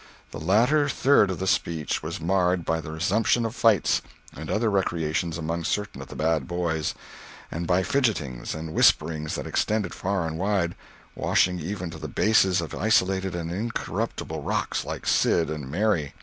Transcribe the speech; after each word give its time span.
The 0.31 0.39
latter 0.39 0.89
third 0.89 1.29
of 1.29 1.37
the 1.37 1.45
speech 1.45 2.01
was 2.01 2.19
marred 2.19 2.65
by 2.65 2.81
the 2.81 2.91
resumption 2.91 3.45
of 3.45 3.53
fights 3.55 4.01
and 4.35 4.49
other 4.49 4.71
recreations 4.71 5.37
among 5.37 5.63
certain 5.63 6.01
of 6.01 6.07
the 6.07 6.15
bad 6.15 6.47
boys, 6.47 6.95
and 7.51 7.67
by 7.67 7.83
fidgetings 7.83 8.55
and 8.55 8.73
whisperings 8.73 9.35
that 9.35 9.45
extended 9.45 9.93
far 9.93 10.25
and 10.25 10.39
wide, 10.39 10.73
washing 11.13 11.59
even 11.59 11.91
to 11.91 11.99
the 11.99 12.07
bases 12.07 12.61
of 12.61 12.73
isolated 12.73 13.35
and 13.35 13.51
incorruptible 13.51 14.41
rocks 14.41 14.85
like 14.85 15.05
Sid 15.05 15.51
and 15.51 15.69
Mary. 15.69 16.15